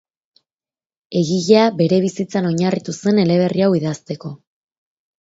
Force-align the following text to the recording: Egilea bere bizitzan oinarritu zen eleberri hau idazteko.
Egilea 1.19 1.67
bere 1.83 2.01
bizitzan 2.07 2.51
oinarritu 2.55 2.99
zen 3.05 3.23
eleberri 3.29 3.67
hau 3.67 3.73
idazteko. 3.85 4.37